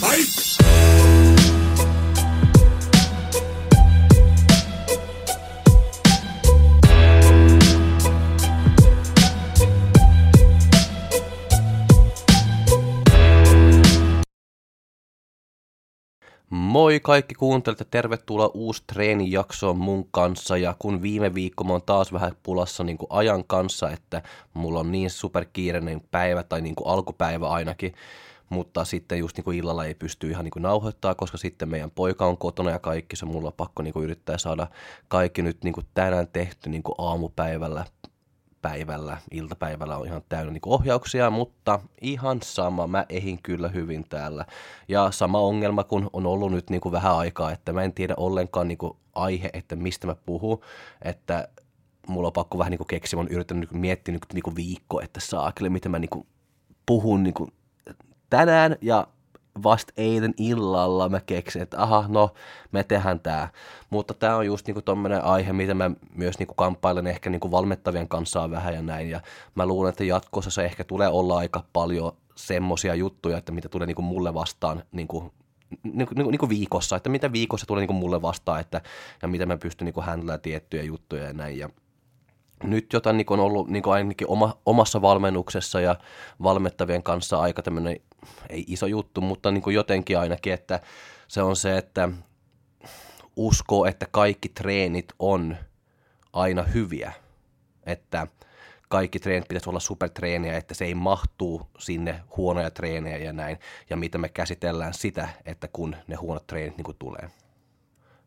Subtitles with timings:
[0.00, 0.24] Moi
[17.00, 20.56] kaikki kuuntelijat ja tervetuloa uusi treenijaksoon mun kanssa.
[20.56, 24.22] Ja kun viime viikko mä oon taas vähän pulassa niin kuin ajan kanssa, että
[24.54, 27.94] mulla on niin superkiireinen päivä tai niin kuin alkupäivä ainakin,
[28.48, 31.90] mutta sitten just niin kuin illalla ei pysty ihan niin kuin nauhoittaa, koska sitten meidän
[31.90, 34.66] poika on kotona ja kaikki se mulla on pakko niin kuin yrittää saada
[35.08, 37.84] kaikki nyt niin kuin tänään tehty niin kuin aamupäivällä
[38.62, 44.44] päivällä, iltapäivällä on ihan täynnä niin ohjauksia, mutta ihan sama, mä ehin kyllä hyvin täällä.
[44.88, 48.14] Ja sama ongelma, kun on ollut nyt niin kuin vähän aikaa, että mä en tiedä
[48.16, 50.60] ollenkaan niin kuin aihe, että mistä mä puhun,
[51.02, 51.48] että
[52.08, 55.70] mulla on pakko vähän niin keksiä, mä oon yrittänyt miettiä nyt niin viikko, että saakeli,
[55.70, 56.26] miten mä niin kuin
[56.86, 57.52] puhun niin kuin
[58.30, 59.06] tänään ja
[59.62, 62.30] vasta eilen illalla mä keksin, että aha, no
[62.72, 63.48] me tehdään tämä.
[63.90, 68.08] Mutta tämä on just niinku tommonen aihe, mitä mä myös niinku kamppailen ehkä niinku valmettavien
[68.08, 69.10] kanssa vähän ja näin.
[69.10, 69.20] Ja
[69.54, 73.86] mä luulen, että jatkossa se ehkä tulee olla aika paljon semmosia juttuja, että mitä tulee
[73.86, 75.32] niinku mulle vastaan niinku
[75.82, 78.80] niin kuin, niin kuin viikossa, että mitä viikossa tulee niin kuin mulle vastaan, että,
[79.22, 81.58] ja miten mä pystyn niin handlaamaan tiettyjä juttuja ja näin.
[81.58, 81.68] Ja
[82.62, 85.96] nyt jota niin on ollut niin ainakin oma, omassa valmennuksessa ja
[86.42, 87.96] valmettavien kanssa aika tämmöinen,
[88.48, 90.80] ei iso juttu, mutta niin jotenkin ainakin, että
[91.28, 92.08] se on se, että
[93.36, 95.56] uskoo, että kaikki treenit on
[96.32, 97.12] aina hyviä,
[97.86, 98.26] että
[98.88, 103.58] kaikki treenit pitäisi olla supertreeniä, että se ei mahtuu sinne huonoja treenejä ja näin,
[103.90, 107.30] ja mitä me käsitellään sitä, että kun ne huonot treenit niin tulee.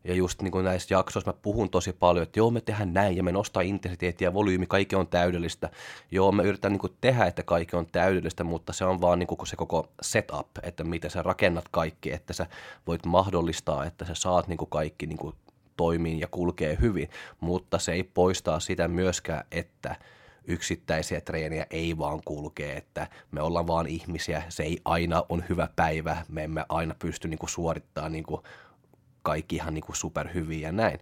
[0.04, 3.16] Ja just niin kuin näissä jaksoissa mä puhun tosi paljon, että joo me tehdään näin
[3.16, 5.70] ja me nostaa intensiteettiä ja volyymi, kaikki on täydellistä.
[6.10, 9.26] Joo me yritän niin kuin tehdä, että kaikki on täydellistä, mutta se on vaan niin
[9.26, 12.46] kuin se koko setup, että miten sä rakennat kaikki, että sä
[12.86, 15.34] voit mahdollistaa, että sä saat niin kuin kaikki niin kuin
[15.76, 19.96] toimiin ja kulkee hyvin, mutta se ei poistaa sitä myöskään, että
[20.44, 25.68] yksittäisiä treeniä ei vaan kulkee, että me ollaan vaan ihmisiä, se ei aina on hyvä
[25.76, 28.42] päivä, me emme aina pysty niin kuin suorittamaan niin kuin
[29.22, 30.98] kaikki ihan niin kuin superhyviä ja näin.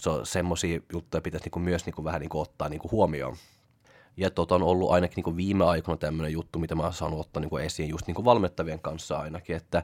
[0.00, 2.92] So, semmoisia juttuja pitäisi niin kuin myös niin kuin vähän niin kuin ottaa niin kuin
[2.92, 3.36] huomioon.
[4.16, 7.20] Ja tota on ollut ainakin niin kuin viime aikoina tämmöinen juttu, mitä mä oon saanut
[7.20, 9.82] ottaa niin kuin esiin just niin kuin valmettavien kanssa ainakin, että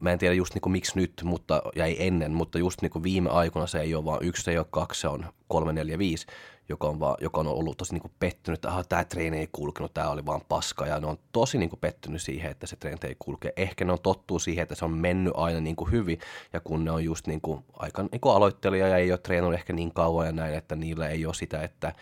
[0.00, 3.02] mä en tiedä just niin kuin miksi nyt, mutta, ei ennen, mutta just niin kuin
[3.02, 5.98] viime aikoina se ei ole vaan yksi, se ei ole kaksi, se on kolme, neljä,
[5.98, 6.26] viisi
[6.68, 9.94] joka on, vaan, joka on ollut tosi niin kuin pettynyt, että tämä treeni ei kulkenut,
[9.94, 10.86] tämä oli vaan paska.
[10.86, 13.52] Ja ne on tosi niin kuin pettynyt siihen, että se treeni ei kulke.
[13.56, 16.18] Ehkä ne on tottuu siihen, että se on mennyt aina niin kuin hyvin.
[16.52, 19.58] Ja kun ne on just niin kuin aika niin kuin aloittelija ja ei ole treenannut
[19.58, 21.92] ehkä niin kauan ja näin, että niillä ei ole sitä että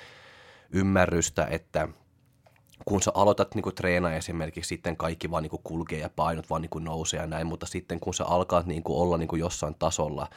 [0.71, 1.88] ymmärrystä, että
[2.90, 6.84] kun sä aloitat niin treenaa esimerkiksi, sitten kaikki vaan niin kulkee ja painot vaan niin
[6.84, 10.28] nousee ja näin, mutta sitten kun sä alkaat niin olla niin jossain tasolla,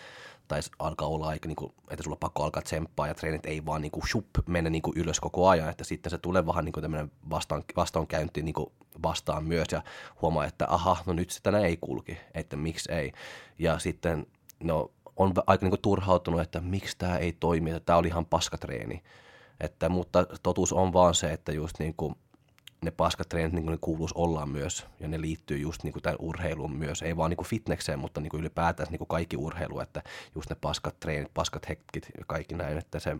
[0.47, 3.65] tai alkaa olla aika, niin kuin, että sulla on pakko alkaa tsemppaa ja treenit ei
[3.65, 7.11] vaan niin shup, mene niin ylös koko ajan, että sitten se tulee vähän niin tämmöinen
[7.29, 8.55] vastaan, vastaankäynti niin
[9.03, 9.81] vastaan myös ja
[10.21, 13.11] huomaa, että aha, no nyt se tänään ei kulki, että miksi ei.
[13.59, 14.27] Ja sitten
[14.63, 19.03] no, on aika niin turhautunut, että miksi tämä ei toimi, että tämä oli ihan paskatreeni.
[19.59, 22.15] Että, mutta totuus on vaan se, että just niin kuin,
[22.83, 26.03] ne paskat treenit niin kuin ne kuuluisi olla myös, ja ne liittyy just niin kuin
[26.03, 29.37] tämän urheiluun myös, ei vaan niin kuin fitnekseen, mutta niin kuin ylipäätään niin kuin kaikki
[29.37, 30.03] urheilu, että
[30.35, 33.17] just ne paskat treenit, paskat hetkit ja kaikki näin, että se,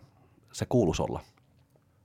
[0.52, 1.20] se kuuluisi olla.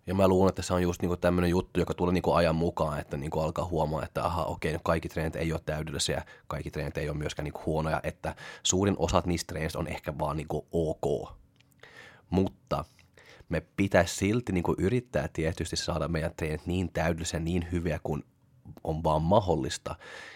[0.07, 2.99] Ja mä luulen, että se on just niinku tämmöinen juttu, joka tulee niinku ajan mukaan,
[2.99, 6.97] että niinku alkaa huomaa, että aha, okei, no kaikki treenit ei ole täydellisiä, kaikki treenit
[6.97, 11.33] ei ole myöskään niinku huonoja, että suurin osat niistä treenistä on ehkä vaan niinku ok.
[12.29, 12.85] Mutta
[13.49, 18.23] me pitäisi silti niin kuin yrittää tietysti saada meidän treenit niin täydellisiä, niin hyviä kuin
[18.83, 19.95] on vaan mahdollista.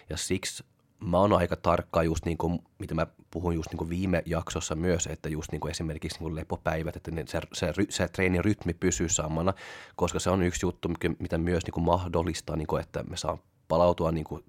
[0.09, 0.63] Ja siksi
[0.99, 4.75] mä oon aika tarkka just niin kuin, mitä mä puhun just niin kuin viime jaksossa
[4.75, 8.73] myös, että just niin kuin esimerkiksi niin kuin lepopäivät, että se, se, se treenin rytmi
[8.73, 9.53] pysyy samana,
[9.95, 13.37] koska se on yksi juttu, mitä myös niin kuin mahdollistaa, niin kuin, että me saa
[13.67, 14.43] palautua niin kuin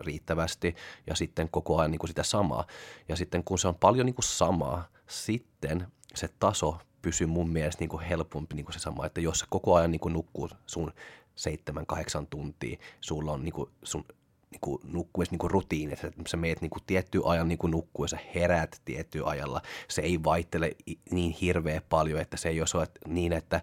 [0.00, 0.74] riittävästi
[1.06, 2.66] ja sitten koko ajan niin kuin sitä samaa.
[3.08, 7.82] Ja sitten kun se on paljon niin kuin samaa, sitten se taso pysyy mun mielestä
[7.82, 10.48] niin kuin helpompi niin kuin se sama, että jos sä koko ajan niin kuin nukkuu
[10.66, 10.92] sun
[11.34, 14.04] seitsemän, kahdeksan tuntia, sulla on niin kuin sun
[14.50, 18.04] niin kuin nukkuessa niin rutiini, että sä meet niin kuin tietty ajan niin kuin nukkuu
[18.04, 19.62] ja sä heräät tietty ajalla.
[19.88, 20.76] Se ei vaihtele
[21.10, 23.60] niin hirveä paljon, että se ei ole niin, että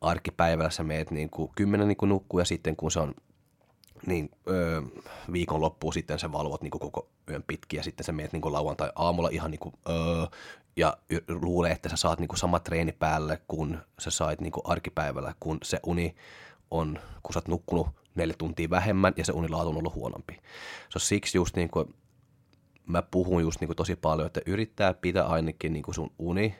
[0.00, 3.14] arkipäivällä sä meet niin kuin kymmenen niin kuin nukkuu ja sitten kun se on
[4.06, 4.82] niin öö,
[5.32, 8.42] viikon loppuun sitten sä valvot niin kuin koko yön pitkin ja sitten sä meet niin
[8.42, 10.26] kuin lauantai aamulla ihan niin kuin, öö,
[10.76, 10.96] ja
[11.28, 15.80] luulee, että sä saat niinku sama treeni päälle, kun sä sait niinku arkipäivällä, kun se
[15.86, 16.14] uni
[16.70, 20.34] on, kun sä oot nukkunut neljä tuntia vähemmän ja se unilaatu on ollut huonompi.
[20.88, 21.94] Se on siksi just niin kuin,
[22.86, 26.54] mä puhun just niin kuin tosi paljon, että yrittää pitää ainakin niin kuin sun uni,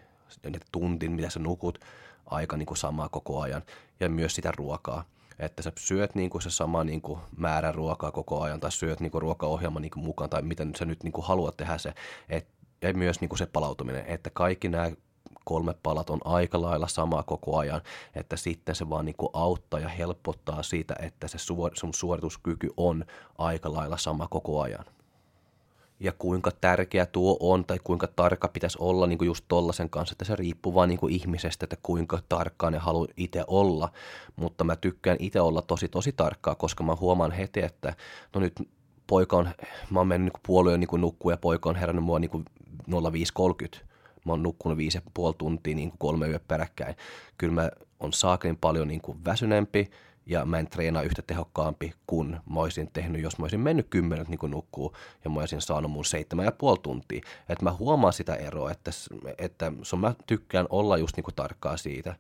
[0.73, 1.79] tuntin, mitä sä nukut,
[2.27, 3.63] aika niin kuin samaa koko ajan,
[4.01, 5.05] ja myös sitä ruokaa.
[5.41, 9.01] Että sä syöt niin kuin se sama niin kuin määrä ruokaa koko ajan, tai syöt
[9.01, 11.95] niin kuin ruokaohjelman niin kuin mukaan, tai miten sä nyt niin kuin haluat tehdä se.
[12.29, 12.49] Et,
[12.83, 14.91] ja myös niin kuin se palautuminen, että kaikki nämä
[15.45, 17.81] kolme palat on aika lailla sama koko ajan,
[18.15, 21.39] että sitten se vaan niin kuin auttaa ja helpottaa siitä, että se
[21.75, 23.05] sun suorituskyky on
[23.39, 24.85] aika lailla sama koko ajan
[26.01, 30.13] ja kuinka tärkeä tuo on tai kuinka tarkka pitäisi olla niin kuin just tollasen kanssa,
[30.13, 33.89] että se riippuu vaan niin kuin ihmisestä, että kuinka tarkkaan ne haluaa itse olla,
[34.37, 37.95] mutta mä tykkään itse olla tosi tosi tarkkaa, koska mä huomaan heti, että
[38.35, 38.69] no nyt
[39.07, 39.51] poika on,
[39.91, 42.45] mä oon mennyt niin puolueen niin nukkuu ja poika on herännyt mua niin
[42.91, 43.79] 05.30,
[44.25, 46.97] mä oon nukkunut viisi ja puoli tuntia niin kuin kolme yö peräkkäin.
[47.39, 47.71] Kyllä mä
[48.01, 49.91] on saakelin paljon niin kuin väsyneempi,
[50.31, 54.29] ja mä en treenaa yhtä tehokkaampi kuin mä olisin tehnyt, jos mä olisin mennyt kymmenet
[54.29, 57.23] niin kuin nukkuu ja mä olisin saanut mun seitsemän ja puoli tuntia.
[57.49, 58.91] Että mä huomaan sitä eroa, että,
[59.39, 62.15] että so mä tykkään olla just niin kuin tarkkaa siitä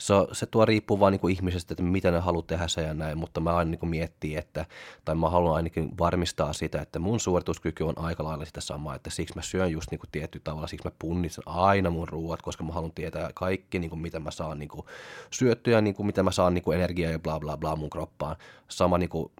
[0.00, 2.94] se, se tuo riippuu vaan niin kuin ihmisestä, että mitä ne haluaa tehdä se ja
[2.94, 4.66] näin, mutta mä aina niin miettii, että,
[5.04, 9.10] tai mä haluan ainakin varmistaa sitä, että mun suorituskyky on aika lailla sitä samaa, että
[9.10, 12.64] siksi mä syön just niin kuin tietty tavalla, siksi mä punnitsen aina mun ruuat, koska
[12.64, 14.86] mä haluan tietää kaikki, niin kuin mitä mä saan niin kuin
[15.30, 18.36] syöttyä, niin kuin mitä mä saan niin kuin energiaa ja bla bla bla mun kroppaan.
[18.68, 19.32] Sama niin kuin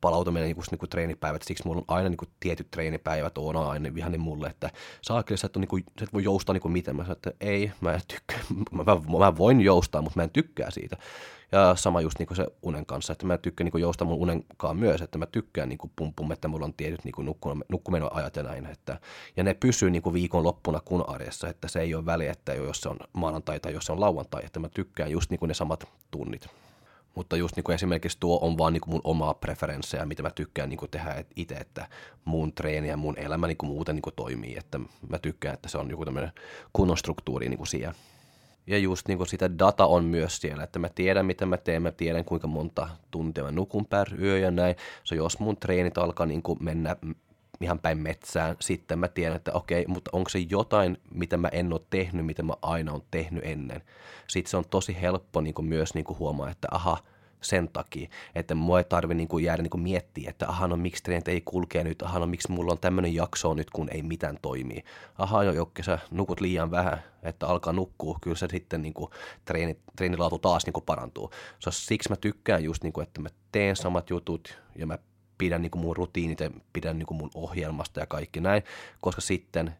[0.00, 3.56] palautuminen niin kuin, niin kuin treenipäivät, siksi mulla on aina niin kuin, tietyt treenipäivät on
[3.56, 4.70] aina ihan niin mulle, että
[5.02, 6.96] saakeli, sä et, niin kuin, sä et voi joustaa niin kuin miten.
[6.96, 8.38] Mä sanoin, että ei, mä en tykkää,
[8.70, 10.96] mä, mä, mä, voin joustaa, mutta mä en tykkää siitä.
[11.52, 14.18] Ja sama just niin kuin se unen kanssa, että mä tykkään niin kuin joustaa mun
[14.18, 15.92] unenkaan myös, että mä tykkään niin kuin
[16.32, 17.36] että mulla on tietyt niin kuin
[17.68, 18.66] nukkumenon ja näin.
[18.66, 19.00] Että,
[19.36, 22.54] ja ne pysyy niin kuin viikon loppuna kun arjessa, että se ei ole väliä, että
[22.54, 25.48] jos se on maanantai tai jos se on lauantai, että mä tykkään just niin kuin
[25.48, 26.48] ne samat tunnit.
[27.14, 30.30] Mutta just niin kuin esimerkiksi tuo on vaan niin kuin mun omaa preferenssejä, mitä mä
[30.30, 31.88] tykkään niin kuin tehdä itse, että
[32.24, 34.56] mun treeni ja mun elämä niin kuin muuten niin kuin toimii.
[34.56, 36.32] Että mä tykkään, että se on joku tämmöinen
[36.72, 37.94] kunnon struktuuri niin kuin siellä.
[38.66, 41.82] Ja just niin kuin sitä data on myös siellä, että mä tiedän mitä mä teen,
[41.82, 44.76] mä tiedän kuinka monta tuntia mä nukun per yö ja näin.
[45.04, 46.96] So jos mun treenit alkaa niin kuin mennä
[47.60, 51.72] ihan päin metsään, sitten mä tiedän, että okei, mutta onko se jotain, mitä mä en
[51.72, 53.82] ole tehnyt, mitä mä aina on tehnyt ennen.
[54.28, 56.98] Sitten se on tosi helppo niin kuin myös niin kuin huomaa, että aha,
[57.40, 60.76] sen takia, että mua ei tarvi niin kuin jäädä niin kuin miettiä, että aha, no
[60.76, 64.02] miksi treenit ei kulkea nyt, aha, no miksi mulla on tämmöinen jakso nyt, kun ei
[64.02, 64.84] mitään toimii.
[65.18, 69.10] Aha, jo Jokke, sä nukut liian vähän, että alkaa nukkua, kyllä se sitten niin kuin
[69.44, 71.30] treeni, treenilaatu taas niin kuin parantuu.
[71.58, 74.98] So, siksi mä tykkään just, niin kuin, että mä teen samat jutut ja mä
[75.38, 78.62] pidän niin kuin mun rutiinit ja pidän niin kuin mun ohjelmasta ja kaikki näin,
[79.00, 79.74] koska sitten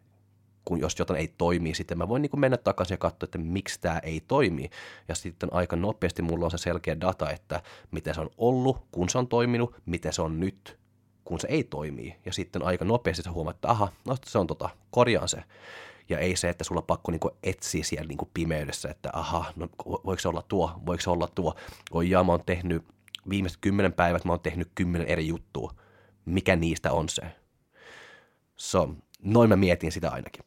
[0.69, 3.39] kun jos jotain ei toimi, sitten mä voin niin kuin mennä takaisin ja katsoa, että
[3.39, 4.71] miksi tämä ei toimi.
[5.09, 9.09] Ja sitten aika nopeasti mulla on se selkeä data, että miten se on ollut, kun
[9.09, 10.79] se on toiminut, miten se on nyt,
[11.25, 12.17] kun se ei toimi.
[12.27, 15.45] Ja sitten aika nopeasti sä huomaat, että aha, no se on tota, korjaan se.
[16.09, 19.69] Ja ei se, että sulla on pakko niin etsiä siellä niin pimeydessä, että aha, no
[19.87, 21.55] voiko se olla tuo, voiko se olla tuo.
[21.91, 22.85] Oi jaa, mä oon tehnyt
[23.31, 25.75] viimeiset kymmenen päivät, mä oon tehnyt kymmenen eri juttua.
[26.25, 27.23] Mikä niistä on se?
[28.57, 30.45] So, noin mä mietin sitä ainakin.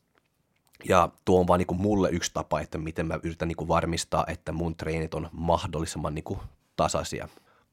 [0.90, 3.68] Ja tuo on vaan niin kuin mulle yksi tapa, että miten mä yritän niin kuin
[3.68, 6.40] varmistaa, että mun treenit on mahdollisimman niin kuin
[6.76, 7.28] tasaisia.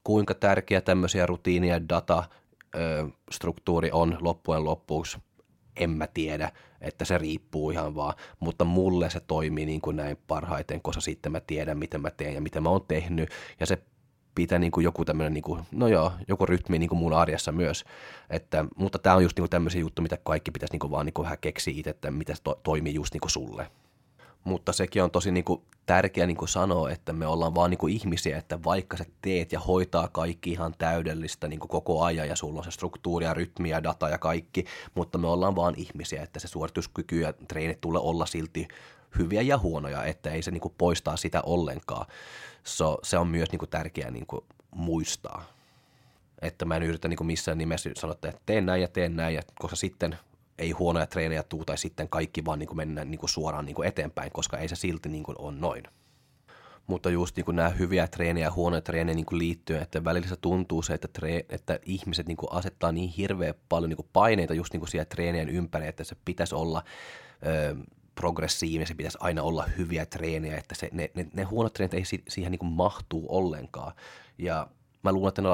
[0.05, 2.25] Kuinka tärkeä tämmöisiä rutiinia ja data
[2.75, 5.19] ö, struktuuri on loppujen loppuksi,
[5.77, 10.19] en mä tiedä, että se riippuu ihan vaan, mutta mulle se toimii niin kuin näin
[10.27, 13.79] parhaiten, koska sitten mä tiedän, miten mä teen ja mitä mä oon tehnyt, ja se
[14.43, 17.53] pitää niin kuin joku tämmöinen, niin kuin, no joo, joku rytmi niin kuin mun arjessa
[17.53, 17.85] myös.
[18.31, 21.07] Että, mutta tämä on just niin kuin tämmöisiä juttuja, mitä kaikki pitäisi niin kuin vaan
[21.07, 23.71] niin kuin vähän keksiä itse, että miten se to, toimii just niin kuin sulle.
[24.45, 27.79] Mutta sekin on tosi niin kuin tärkeä niin kuin sanoa, että me ollaan vaan niin
[27.79, 32.29] kuin ihmisiä, että vaikka sä teet ja hoitaa kaikki ihan täydellistä niin kuin koko ajan
[32.29, 34.65] ja sulla on se struktuuri ja rytmi ja data ja kaikki,
[34.95, 38.69] mutta me ollaan vaan ihmisiä, että se suorituskyky ja treenit tulee olla silti
[39.19, 42.07] hyviä ja huonoja, että ei se niin kuin poistaa sitä ollenkaan.
[42.65, 45.45] So, se on myös niin kuin tärkeää niin kuin muistaa.
[46.43, 49.35] Että mä en yritä niin kuin missään nimessä sanoa, että teen näin ja teen näin,
[49.35, 50.19] ja koska sitten
[50.59, 53.75] ei huonoja treenejä tuu, tai sitten kaikki vaan niin kuin mennään niin kuin suoraan niin
[53.77, 55.83] kuin eteenpäin, koska ei se silti niin kuin ole noin.
[56.87, 60.29] Mutta just niin kuin nämä hyviä treenejä ja huonoja treenejä niin kuin liittyen, että välillä
[60.29, 64.09] se tuntuu se, että, tre, että ihmiset niin kuin asettaa niin hirveän paljon niin kuin
[64.13, 66.83] paineita just niin kuin siellä treenien ympäri, että se pitäisi olla
[67.47, 67.77] ö,
[68.19, 72.05] progressiivinen, se pitäisi aina olla hyviä treenejä, että se, ne, ne, ne huonot treenit ei
[72.05, 73.93] si, siihen niin kuin mahtuu ollenkaan.
[74.39, 74.69] Ja
[75.03, 75.49] mä luulen, että ne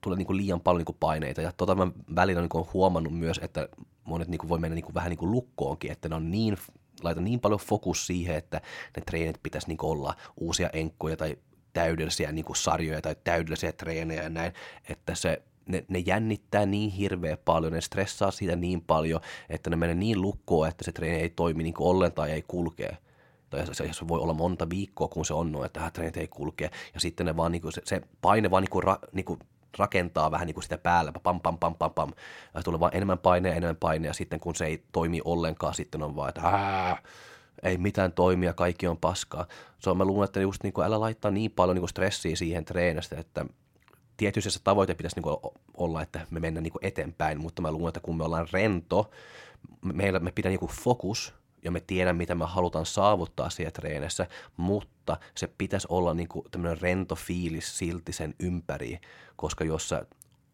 [0.00, 1.42] tulee niin kuin liian paljon niin kuin paineita.
[1.42, 3.68] Ja tota mä välillä niin kuin huomannut myös, että
[4.04, 6.56] monet niin kuin voi mennä niin kuin vähän niin kuin lukkoonkin, että ne on niin,
[7.02, 8.60] laita niin paljon fokus siihen, että
[8.96, 11.36] ne treenit pitäisi niin olla uusia enkkoja tai
[11.72, 14.52] täydellisiä niin kuin sarjoja tai täydellisiä treenejä ja näin,
[14.88, 19.76] että se ne, ne jännittää niin hirveä paljon, ne stressaa siitä niin paljon, että ne
[19.76, 22.96] menee niin lukkoon, että se treeni ei toimi niin ollenkaan tai ei kulkee.
[23.50, 26.70] Tai se, se voi olla monta viikkoa, kun se on noin, että treenit ei kulkee.
[26.94, 29.38] Ja sitten ne vaan, niin kuin, se, se paine vaan niin kuin, ra, niin kuin
[29.78, 32.12] rakentaa vähän niin kuin sitä päällä, pam, pam, pam, pam, pam.
[32.54, 36.02] Ja tulee vaan enemmän paineja, enemmän paineja, ja sitten kun se ei toimi ollenkaan, sitten
[36.02, 37.02] on vaan, että Ää!
[37.62, 39.46] ei mitään toimia, kaikki on paskaa.
[39.78, 42.36] Se on, mä luulen, että just niin kuin, älä laittaa niin paljon niin kuin stressiä
[42.36, 43.46] siihen treenistä, että
[44.20, 45.36] tietysti se tavoite pitäisi niin kuin
[45.76, 49.10] olla, että me mennään niin kuin eteenpäin, mutta mä luulen, että kun me ollaan rento,
[49.82, 51.34] meillä me pitää niin kuin fokus
[51.64, 56.46] ja me tiedän, mitä me halutaan saavuttaa siellä treenissä, mutta se pitäisi olla niin kuin
[56.50, 58.98] tämmöinen rento fiilis silti sen ympäri,
[59.36, 60.06] koska jos sä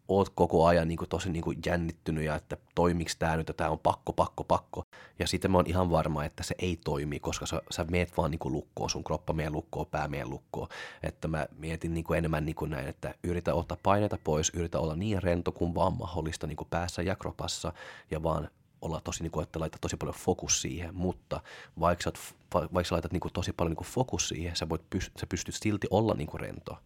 [0.09, 3.71] oot koko ajan niin kuin tosi niin kuin jännittynyt ja että toimiks tämä nyt, tämä
[3.71, 4.83] on pakko, pakko, pakko.
[5.19, 8.31] Ja sitten mä oon ihan varma, että se ei toimi, koska sä, sä meet vaan
[8.31, 10.69] niin kuin lukkoon, sun kroppa meidän lukkoon, pää meidän lukkoon.
[11.03, 14.81] Että mä mietin niin kuin enemmän niin kuin näin, että yritä ottaa paineita pois, yritä
[14.81, 17.73] olla niin rento kuin vaan mahdollista niin kuin päässä ja kropassa
[18.11, 21.41] ja vaan olla tosi, niin kuin, että laita tosi paljon fokus siihen, mutta
[21.81, 22.13] vaikka sä,
[22.55, 24.83] vaikka sä laitat niin kuin, tosi paljon niin kuin, fokus siihen, sä, voit
[25.21, 26.79] sä pystyt silti olla niin kuin, rento.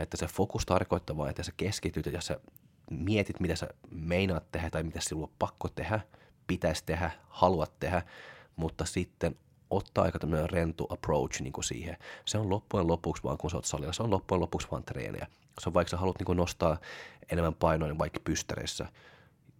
[0.00, 2.40] Että se fokus tarkoittaa vain, että sä keskityt ja sä
[2.90, 6.00] mietit, mitä sä meinaat tehdä tai mitä sinulla on pakko tehdä,
[6.46, 8.02] pitäisi tehdä, haluat tehdä,
[8.56, 9.36] mutta sitten
[9.70, 11.96] ottaa aika tämmöinen rento approach niin kuin siihen.
[12.24, 15.26] Se on loppujen lopuksi vaan, kun sä oot salilla, se on loppujen lopuksi vaan treeniä.
[15.60, 16.78] Se on vaikka sä haluat niin kuin nostaa
[17.32, 18.86] enemmän painoa, niin vaikka pystäreissä,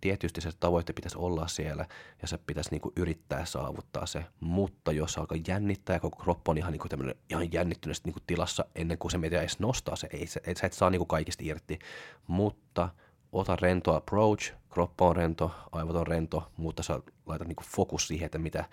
[0.00, 1.87] tietysti se tavoite pitäisi olla siellä
[2.23, 6.52] ja se pitäisi niin kuin yrittää saavuttaa se, mutta jos alkaa jännittää ja koko kroppa
[6.52, 9.97] on ihan, niin kuin ihan jännittyneessä niin kuin tilassa ennen kuin se mitä edes nostaa
[9.97, 11.78] se, ei, se, sä et saa niin kuin kaikista irti,
[12.26, 12.88] mutta
[13.33, 18.26] ota rento approach, kroppa on rento, aivot on rento, mutta sä laitat niin fokus siihen,
[18.26, 18.64] että mitä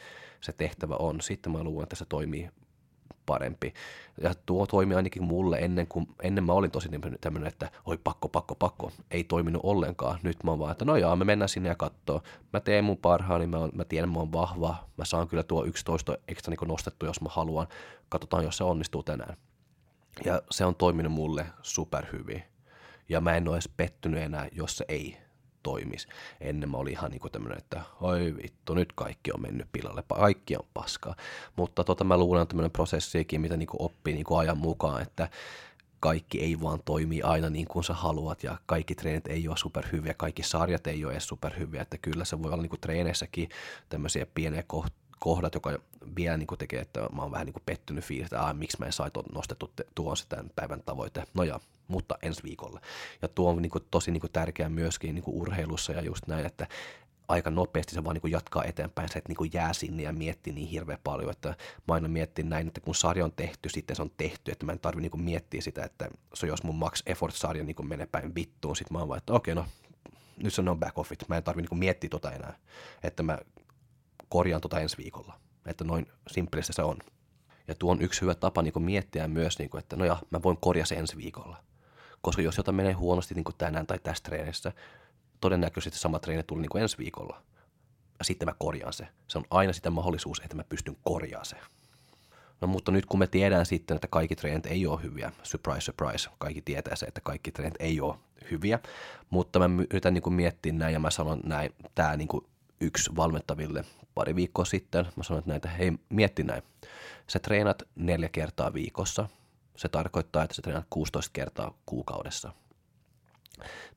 [0.42, 1.22] se tehtävä on.
[1.22, 2.50] Sitten mä luulen, että se toimii
[3.26, 3.74] parempi.
[4.22, 6.90] Ja tuo toimi ainakin mulle ennen kuin, ennen mä olin tosi
[7.22, 10.20] tämmöinen, että oi pakko, pakko, pakko, ei toiminut ollenkaan.
[10.24, 12.22] Nyt mä oon vaan, että no joo, me mennään sinne ja katsoo.
[12.54, 16.18] Mä teen mun parhaani, mä, mä tiedän, mä oon vahva, mä saan kyllä tuo 11
[16.28, 17.68] ekstra niin nostettu, jos mä haluan.
[18.10, 19.38] Katsotaan, jos se onnistuu tänään.
[20.26, 22.44] Ja se on toiminut mulle superhyvin.
[23.10, 25.18] Ja mä en ole edes pettynyt enää, jos se ei
[25.68, 26.08] toimisi.
[26.42, 30.56] Ennen mä olin ihan niin tämmöinen, että oi vittu, nyt kaikki on mennyt pilalle, kaikki
[30.56, 31.16] on paskaa.
[31.56, 35.30] Mutta tota mä luulen, että tämmöinen prosessiikin, mitä niin oppii niin ajan mukaan, että
[36.00, 40.14] kaikki ei vaan toimi aina niin kuin sä haluat ja kaikki treenit ei ole superhyviä,
[40.14, 43.50] kaikki sarjat ei ole edes superhyviä, että kyllä se voi olla niin kuin treeneissäkin
[43.90, 44.64] tämmöisiä pieniä
[45.20, 45.80] kohdat, joka
[46.16, 48.86] vielä niin kuin tekee, että mä oon vähän niin kuin pettynyt fiilis, että miksi mä
[48.86, 51.24] en saisi nostettu tuon sitä päivän tavoite.
[51.34, 52.82] No ja mutta ensi viikolla.
[53.22, 56.28] Ja tuo on niin kuin, tosi niin kuin, tärkeää myöskin niin kuin urheilussa ja just
[56.28, 56.68] näin, että
[57.28, 60.14] aika nopeasti se vaan niin kuin jatkaa eteenpäin, se et niin kuin jää sinne ja
[60.14, 61.50] miettii niin hirveän paljon, että
[61.88, 64.72] mä aina mietin näin, että kun sarja on tehty, sitten se on tehty, että mä
[64.72, 68.06] en tarvi niin kuin miettiä sitä, että se jos mun max effort-sarja niin kuin menee
[68.06, 69.70] päin vittuun, sitten mä oon vaan, että okei, okay, no
[70.44, 72.54] nyt se on back offit, mä en tarvi niin kuin miettiä tota enää,
[73.04, 73.38] että mä
[74.30, 76.98] korjaan tota ensi viikolla, että noin simppelissä se on.
[77.68, 80.44] Ja tuo on yksi hyvä tapa niin miettiä myös, niin kuin, että no ja, mä
[80.44, 81.58] voin korjaa se ensi viikolla.
[82.22, 84.72] Koska jos jotain menee huonosti niin kuin tänään tai tässä treenissä,
[85.42, 87.42] todennäköisesti sama treeni tuli niin kuin ensi viikolla.
[88.20, 89.08] Ja sitten mä korjaan se.
[89.28, 91.58] Se on aina sitä mahdollisuus, että mä pystyn korjaamaan se.
[92.62, 96.30] No mutta nyt kun me tiedään sitten, että kaikki treenit ei ole hyviä, surprise, surprise,
[96.38, 98.16] kaikki tietää se, että kaikki treenit ei ole
[98.52, 98.80] hyviä,
[99.30, 102.28] mutta mä yritän niin miettiä näin ja mä sanon näin, tämä niin
[102.82, 106.64] yksi valmentaville pari viikkoa sitten, mä sanoin, että näitä, hei mietti näin,
[107.28, 109.30] sä treenat neljä kertaa viikossa,
[109.76, 112.54] se tarkoittaa, että sä treenat 16 kertaa kuukaudessa.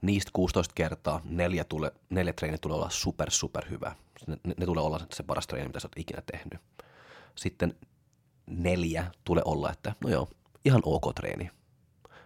[0.03, 3.95] Niistä 16 kertaa neljä, tule, neljä treeniä tulee olla super, super hyvä.
[4.27, 6.61] Ne, ne tulee olla se paras treeni, mitä sä oot ikinä tehnyt.
[7.35, 7.75] Sitten
[8.47, 10.29] neljä tulee olla, että no joo,
[10.65, 11.51] ihan ok treeni.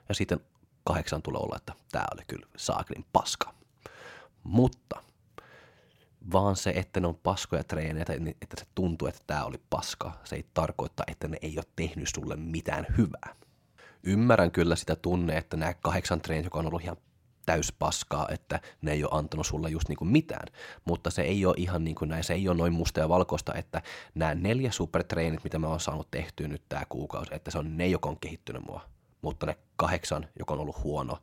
[0.08, 0.40] Ja sitten
[0.84, 3.54] kahdeksan tulee olla, että tämä oli kyllä saaklin paska.
[4.44, 5.02] Mutta
[6.32, 8.04] vaan se, että ne on paskoja treenejä,
[8.42, 12.08] että se tuntuu, että tämä oli paska, se ei tarkoita, että ne ei ole tehnyt
[12.14, 13.34] sulle mitään hyvää
[14.04, 16.96] ymmärrän kyllä sitä tunne, että nämä kahdeksan treenit, joka on ollut ihan
[17.46, 20.46] täys paskaa, että ne ei ole antanut sulle just niin kuin mitään.
[20.84, 23.54] Mutta se ei ole ihan niin kuin näin, se ei ole noin musta ja valkoista,
[23.54, 23.82] että
[24.14, 27.86] nämä neljä supertreenit, mitä mä oon saanut tehtyä nyt tämä kuukausi, että se on ne,
[27.86, 28.80] joka on kehittynyt mua.
[29.22, 31.18] Mutta ne kahdeksan, joka on ollut huono,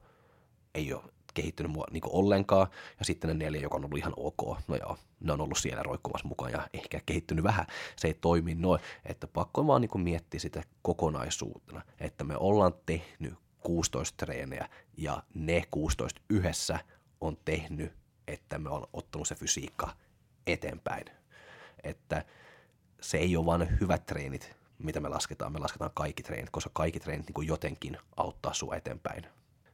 [0.76, 1.04] ei ole
[1.34, 2.68] kehittynyt mua niin ollenkaan,
[3.00, 5.84] ja sitten ne neljä, joka on ollut ihan ok, no joo, ne on ollut siellä
[5.84, 10.40] roikkumassa mukaan ja ehkä kehittynyt vähän, se ei toimi noin, että pakko vaan niin miettiä
[10.40, 13.34] sitä kokonaisuutena, että me ollaan tehnyt
[13.64, 16.80] 16 treenejä ja ne 16 yhdessä
[17.22, 17.94] on tehnyt,
[18.28, 19.94] että me on ottanut se fysiikka
[20.48, 21.06] eteenpäin.
[21.84, 22.26] Että
[23.02, 27.00] se ei ole vain hyvät treenit, mitä me lasketaan, me lasketaan kaikki treenit, koska kaikki
[27.00, 29.26] treenit niin jotenkin auttaa sua eteenpäin.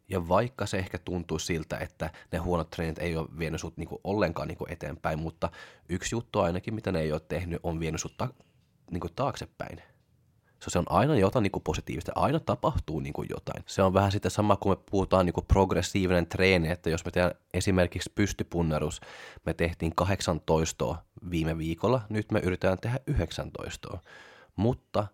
[0.09, 4.01] Ja vaikka se ehkä tuntuu siltä, että ne huonot treenit ei ole vienyt sut niinku
[4.03, 5.49] ollenkaan niinku eteenpäin, mutta
[5.89, 8.33] yksi juttu ainakin, mitä ne ei ole tehnyt, on vienyt sut ta-
[8.91, 9.81] niinku taaksepäin.
[10.63, 13.63] So, se on aina jotain niin kuin positiivista, aina tapahtuu niin kuin jotain.
[13.65, 17.11] Se on vähän sitä sama, kun me puhutaan niin kuin progressiivinen treeni, että jos me
[17.11, 19.01] tehdään esimerkiksi pystypunnerus,
[19.45, 20.95] me tehtiin 18
[21.29, 23.97] viime viikolla, nyt me yritetään tehdä 19.
[24.55, 25.07] Mutta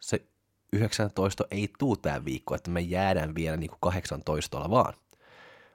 [0.00, 0.26] se
[0.72, 4.94] 19 ei tuu tämä viikko, että me jäädään vielä niin kuin 18 vaan.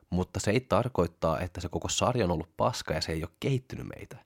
[0.09, 3.31] Mutta se ei tarkoittaa, että se koko sarja on ollut paska ja se ei ole
[3.39, 4.17] kehittynyt meitä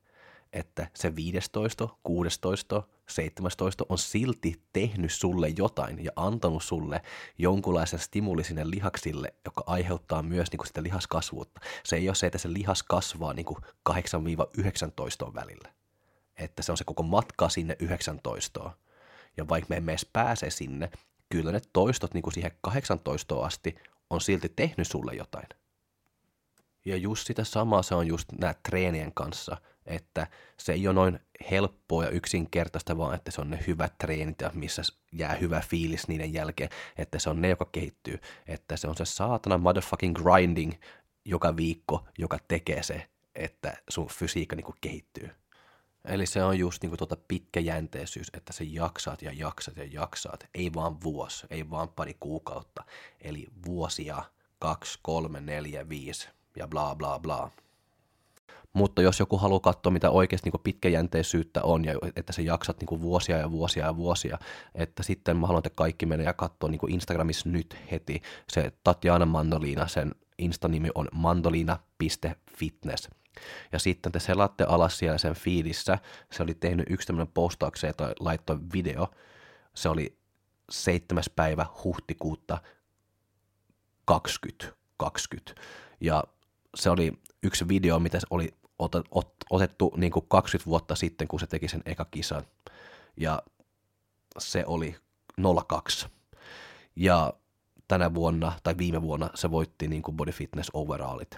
[0.53, 7.01] että se 15, 16, 17 on silti tehnyt sulle jotain ja antanut sulle
[7.37, 11.61] jonkunlaisen stimuli sinne lihaksille, joka aiheuttaa myös niin kuin sitä lihaskasvuutta.
[11.83, 13.57] Se ei ole se, että se lihas kasvaa niin kuin
[13.89, 15.73] 8-19 välillä.
[16.35, 18.71] Että se on se koko matka sinne 19.
[19.37, 20.89] Ja vaikka me emme edes pääse sinne,
[21.29, 23.75] kyllä ne toistot niin kuin siihen 18 asti
[24.09, 25.47] on silti tehnyt sulle jotain.
[26.85, 30.27] Ja just sitä samaa se on just nämä treenien kanssa– että
[30.57, 31.19] se ei ole noin
[31.51, 36.07] helppoa ja yksinkertaista, vaan että se on ne hyvät treenit ja missä jää hyvä fiilis
[36.07, 40.73] niiden jälkeen, että se on ne, joka kehittyy, että se on se saatana motherfucking grinding
[41.25, 45.29] joka viikko, joka tekee se, että sun fysiikka niinku kehittyy.
[46.07, 50.73] Eli se on just niinku tuota pitkäjänteisyys, että se jaksaat ja jaksat ja jaksaat, ei
[50.73, 52.83] vaan vuosi, ei vaan pari kuukautta,
[53.21, 54.23] eli vuosia,
[54.59, 57.51] kaksi, kolme, neljä, viisi ja bla bla bla.
[58.73, 63.01] Mutta jos joku haluaa katsoa, mitä oikeasti niin pitkäjänteisyyttä on ja että sä jaksat niin
[63.01, 64.37] vuosia ja vuosia ja vuosia,
[64.75, 68.21] että sitten mä haluan, että kaikki menee ja katsoa niin Instagramissa nyt heti.
[68.49, 73.09] Se Tatjana Mandolina, sen Insta-nimi on mandolina.fitness.
[73.71, 75.97] Ja sitten te selaatte alas siellä sen fiidissä.
[76.31, 79.07] Se oli tehnyt yksi tämmöinen postaukseen tai laittoi video.
[79.73, 80.17] Se oli
[80.69, 81.23] 7.
[81.35, 82.57] päivä huhtikuuta
[84.05, 85.61] 2020.
[86.01, 86.23] Ja
[86.75, 87.13] se oli
[87.43, 88.53] yksi video, mitä oli
[89.49, 92.43] otettu niin kuin 20 vuotta sitten, kun se teki sen eka kisan.
[93.17, 93.43] Ja
[94.37, 94.95] se oli
[95.67, 96.07] 02.
[96.95, 97.33] Ja
[97.87, 101.37] tänä vuonna tai viime vuonna se voitti niin kuin body fitness overallit.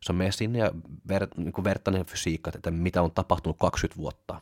[0.00, 0.70] Se on sinne ja
[1.08, 4.40] ver, niin kuin vertainen fysiikka, että mitä on tapahtunut 20 vuotta.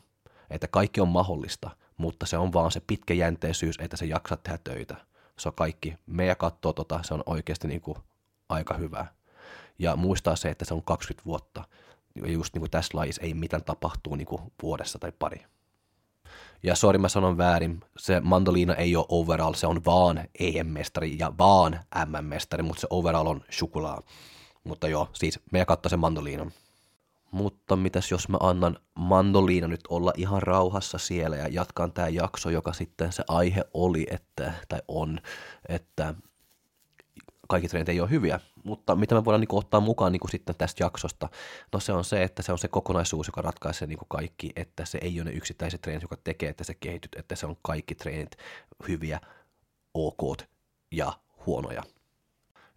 [0.49, 4.95] Että kaikki on mahdollista, mutta se on vaan se pitkäjänteisyys, että se jaksat tehdä töitä.
[5.39, 5.97] Se on kaikki.
[6.05, 7.97] Meidän katsoo tota, se on oikeasti niin kuin
[8.49, 9.05] aika hyvä.
[9.79, 11.63] Ja muistaa se, että se on 20 vuotta
[12.15, 15.45] just niin kuin tässä lajissa ei mitään tapahtuu niin kuin vuodessa tai pari.
[16.65, 21.33] Ja sori mä sanon väärin, se mandoliina ei ole overall, se on vaan EM-mestari ja
[21.37, 24.01] vaan MM-mestari, mutta se overall on sukulaa.
[24.63, 26.51] Mutta joo, siis me katsoa se mandoliina.
[27.31, 32.49] Mutta mitäs jos mä annan mandoliina nyt olla ihan rauhassa siellä ja jatkan tämä jakso,
[32.49, 35.19] joka sitten se aihe oli, että, tai on,
[35.69, 36.13] että
[37.47, 40.83] kaikki treenit ei ole hyviä, mutta mitä me voidaan niin ottaa mukaan niin sitten tästä
[40.83, 41.29] jaksosta,
[41.73, 44.97] no se on se, että se on se kokonaisuus, joka ratkaisee niin kaikki, että se
[45.01, 48.37] ei ole ne yksittäiset treenit, joka tekee, että se kehityt, että se on kaikki treenit
[48.87, 49.19] hyviä,
[49.93, 50.41] ok
[50.91, 51.13] ja
[51.45, 51.83] huonoja.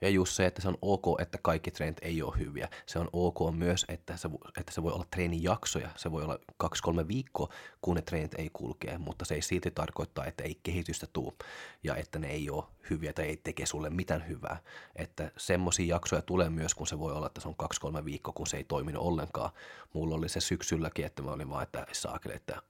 [0.01, 2.69] Ja just se, että se on ok, että kaikki treenit ei ole hyviä.
[2.87, 4.29] Se on ok myös, että se,
[4.61, 5.91] että se voi olla treenijaksoja.
[5.97, 7.49] Se voi olla kaksi-kolme viikkoa,
[7.83, 11.35] kun ne treenit ei kulkee, mutta se ei silti tarkoittaa, että ei kehitystä tuu
[11.83, 14.63] ja että ne ei ole hyviä tai ei teke sulle mitään hyvää.
[14.97, 18.47] Että semmoisia jaksoja tulee myös, kun se voi olla, että se on kaksi-kolme viikkoa, kun
[18.47, 19.51] se ei toiminut ollenkaan.
[19.95, 22.63] Mulla oli se syksylläkin, että mä olin vaan, että saakeli, että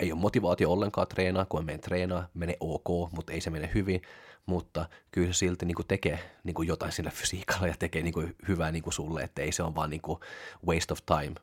[0.00, 4.02] ei ole motivaatio ollenkaan treenaa, kun menen treenaa, menee ok, mutta ei se mene hyvin,
[4.46, 8.14] mutta kyllä se silti niin kuin tekee niin kuin jotain sillä fysiikalla ja tekee niin
[8.14, 10.18] kuin hyvää niin kuin sulle, että ei se on vaan niin kuin
[10.66, 11.34] waste of time.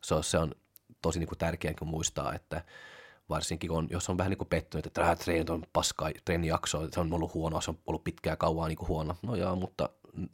[0.00, 0.54] Se on, se on
[1.02, 2.64] tosi niin kuin tärkeää kun muistaa, että
[3.28, 6.88] varsinkin kun on, jos on vähän niin kuin pettynyt, että tämä treenit on paskaa, treenijakso,
[6.92, 9.16] se on ollut huono, se on ollut pitkää kauaa niin kuin huono.
[9.22, 9.88] No joo, mutta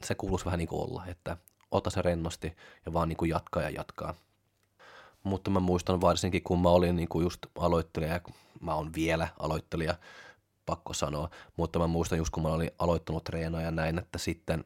[0.04, 1.36] se kuuluisi vähän niin kuin olla, että
[1.70, 4.14] ota se rennosti ja vaan niin kuin jatkaa ja jatkaa
[5.24, 8.20] mutta mä muistan varsinkin, kun mä olin niin kuin just aloittelija,
[8.60, 9.94] mä oon vielä aloittelija,
[10.66, 14.64] pakko sanoa, mutta mä muistan just kun mä olin aloittanut treenaa ja näin, että sitten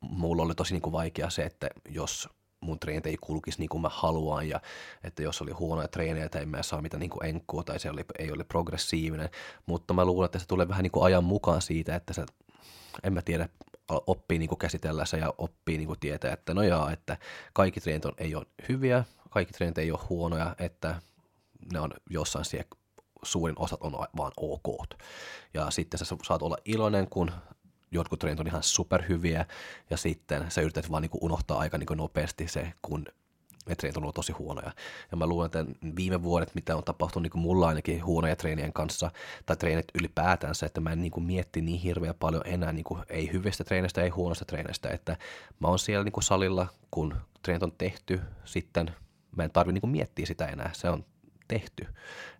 [0.00, 2.28] mulla oli tosi niin kuin vaikea se, että jos
[2.60, 4.60] mun treenit ei kulkisi niin kuin mä haluan ja
[5.04, 7.90] että jos oli huonoja treenejä tai en mä saa mitään niin kuin enkkua tai se
[7.90, 9.30] oli, ei ole progressiivinen,
[9.66, 12.26] mutta mä luulen, että se tulee vähän niin kuin ajan mukaan siitä, että se,
[13.02, 13.48] en mä tiedä,
[13.88, 17.16] oppii niin kuin käsitellä se ja oppii niin kuin tietää, että no jaa, että
[17.52, 21.00] kaikki treenit on, ei ole hyviä, kaikki treenit ei ole huonoja, että
[21.72, 22.68] ne on jossain siellä
[23.22, 24.90] suurin osat on vaan ok.
[25.54, 27.30] Ja sitten sä saat olla iloinen, kun
[27.90, 29.46] jotkut treenit on ihan superhyviä,
[29.90, 33.06] ja sitten sä yrität vaan niin unohtaa aika niin nopeasti se, kun
[33.74, 34.72] treenit on ollut tosi huonoja.
[35.10, 35.64] Ja mä luulen, että
[35.96, 39.10] viime vuodet, mitä on tapahtunut niin mulla ainakin huonoja treenien kanssa,
[39.46, 43.02] tai treenit ylipäätänsä, että mä en niin kuin mietti niin hirveän paljon enää niin kuin,
[43.08, 45.16] ei hyvistä treenistä, ei huonosta treenistä, että
[45.60, 48.90] mä oon siellä niin kuin salilla, kun treenit on tehty, sitten
[49.36, 51.04] mä en tarvi niin kuin miettiä sitä enää, se on
[51.48, 51.86] tehty.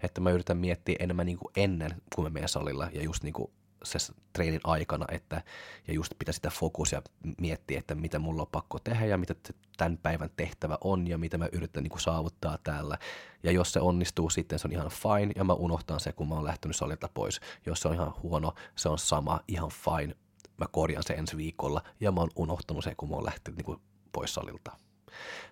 [0.02, 3.32] Että mä yritän miettiä enemmän niin kuin ennen, kun mä menen salilla, ja just niin
[3.32, 3.50] kuin
[3.86, 5.42] se treenin aikana, että,
[5.88, 7.02] ja just pitää sitä fokus ja
[7.40, 9.34] miettiä, että mitä mulla on pakko tehdä ja mitä
[9.76, 12.98] tämän päivän tehtävä on ja mitä mä yritän niin kuin saavuttaa täällä.
[13.42, 16.34] Ja jos se onnistuu, sitten se on ihan fine ja mä unohtan se, kun mä
[16.34, 17.40] oon lähtenyt salilta pois.
[17.66, 20.16] Jos se on ihan huono, se on sama, ihan fine.
[20.58, 23.64] Mä korjaan se ensi viikolla ja mä oon unohtanut se, kun mä oon lähtenyt niin
[23.64, 23.80] kuin
[24.12, 24.72] pois salilta.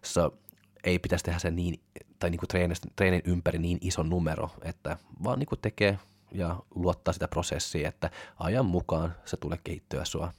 [0.03, 0.38] So,
[0.85, 1.81] ei pitäisi tehdä se niin,
[2.18, 5.99] tai niin kuin treenin ympäri niin iso numero, että vaan niin kuin tekee
[6.35, 10.33] ja luottaa sitä prosessia, että ajan mukaan se tulee kehittyä sua.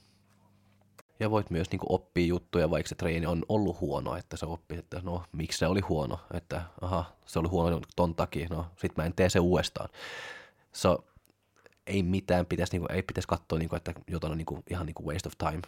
[1.19, 4.79] Ja voit myös niin oppia juttuja, vaikka se treeni on ollut huono, että sä oppit,
[4.79, 8.97] että no, miksi se oli huono, että aha, se oli huono ton takia, no, sit
[8.97, 9.89] mä en tee se uudestaan.
[10.73, 11.05] So,
[11.87, 14.63] ei mitään pitäisi, niin kuin, ei pitäisi katsoa, niin kuin, että jotain on niin kuin,
[14.69, 15.61] ihan niin kuin waste of time.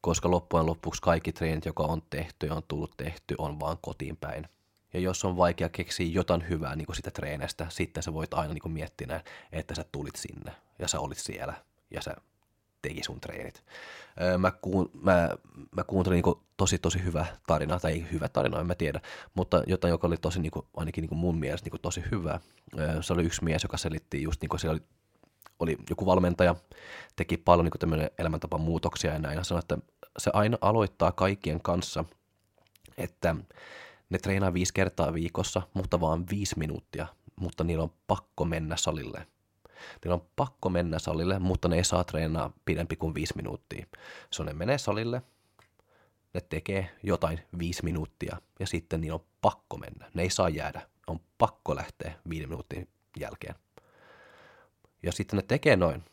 [0.00, 4.16] Koska loppujen lopuksi kaikki treenit, joka on tehty ja on tullut tehty, on vaan kotiin
[4.16, 4.48] päin.
[4.94, 8.72] Ja jos on vaikea keksiä jotain hyvää niin sitä treenestä, sitten sä voit aina niin
[8.72, 9.20] miettiä
[9.52, 11.54] että sä tulit sinne ja sä olit siellä
[11.90, 12.14] ja sä
[12.82, 13.64] teki sun treenit.
[14.38, 15.30] mä, kuun, mä,
[15.76, 19.00] mä kuuntelin niin tosi tosi hyvä tarina, tai ei hyvä tarina, en mä tiedä,
[19.34, 22.40] mutta jotain, joka oli tosi niin kuin, ainakin niin mun mielestä niin tosi hyvä.
[23.00, 24.82] se oli yksi mies, joka selitti just niin kuin siellä oli,
[25.58, 26.54] oli joku valmentaja,
[27.16, 29.78] teki paljon niin tämmöinen elämäntapan muutoksia ja näin, ja sanoi, että
[30.18, 32.04] se aina aloittaa kaikkien kanssa,
[32.98, 33.36] että
[34.10, 39.26] ne treenaa viisi kertaa viikossa, mutta vaan viisi minuuttia, mutta niillä on pakko mennä salille.
[40.04, 43.86] Niillä on pakko mennä salille, mutta ne ei saa treenaa pidempi kuin viisi minuuttia.
[44.30, 45.22] Se ne menee salille,
[46.34, 50.10] ne tekee jotain viisi minuuttia ja sitten niillä on pakko mennä.
[50.14, 52.88] Ne ei saa jäädä, on pakko lähteä viiden minuutin
[53.20, 53.54] jälkeen.
[55.02, 56.04] Ja sitten ne tekee noin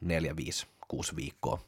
[0.00, 1.60] neljä, viisi, kuusi viikkoa.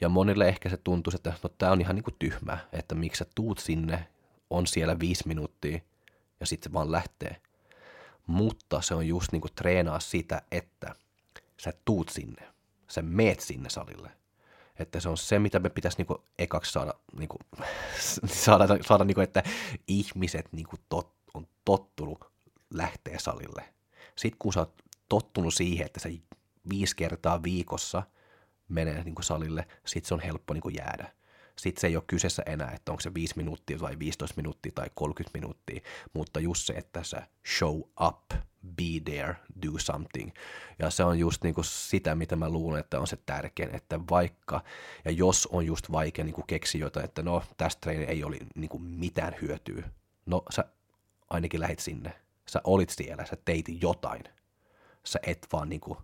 [0.00, 3.18] Ja monille ehkä se tuntuu, että no tämä on ihan niin kuin tyhmä, että miksi
[3.18, 4.08] sä tuut sinne
[4.54, 5.78] on siellä viisi minuuttia
[6.40, 7.36] ja sitten se vaan lähtee.
[8.26, 10.94] Mutta se on just niinku treenaa sitä, että
[11.56, 12.48] sä tuut sinne,
[12.88, 14.10] sä meet sinne salille.
[14.78, 17.38] Että se on se, mitä me pitäisi niinku ekaksi saada, niinku,
[18.26, 19.42] saada, saada niinku, että
[19.88, 22.24] ihmiset niinku tot, on tottunut
[22.70, 23.74] lähteä salille.
[24.16, 24.74] Sitten kun sä oot
[25.08, 26.08] tottunut siihen, että sä
[26.68, 28.02] viisi kertaa viikossa
[28.68, 31.12] menee niinku salille, sit se on helppo niinku jäädä
[31.58, 34.90] sitten se ei ole kyseessä enää, että onko se 5 minuuttia tai 15 minuuttia tai
[34.94, 35.80] 30 minuuttia,
[36.12, 37.26] mutta just se, että sä
[37.58, 38.30] show up,
[38.76, 40.30] be there, do something.
[40.78, 44.64] Ja se on just niinku sitä, mitä mä luulen, että on se tärkein, että vaikka,
[45.04, 48.78] ja jos on just vaikea niinku keksiä jotain, että no tästä treeni ei ole niinku
[48.78, 49.88] mitään hyötyä,
[50.26, 50.64] no sä
[51.30, 52.12] ainakin lähit sinne,
[52.46, 54.24] sä olit siellä, sä teit jotain,
[55.04, 55.96] sä et vaan niinku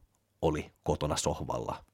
[0.42, 1.84] oli kotona sohvalla.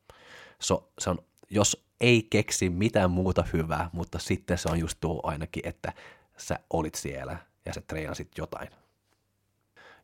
[0.59, 1.19] So, se on
[1.51, 5.93] jos ei keksi mitään muuta hyvää, mutta sitten se on just tuo ainakin, että
[6.37, 8.69] sä olit siellä ja sä treenasit jotain.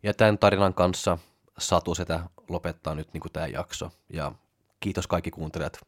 [0.02, 1.18] Ja tämän tarinan kanssa
[1.58, 3.90] Satu sitä lopettaa nyt niin tämä jakso.
[4.12, 4.32] Ja
[4.80, 5.80] kiitos kaikki kuuntelijat.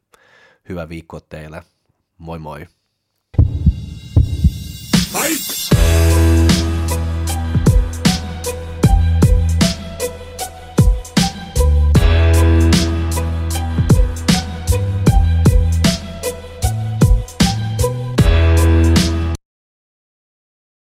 [0.69, 1.63] Hyvää viikkoa teille.
[2.19, 2.67] Moi moi.
[5.13, 5.64] Fight!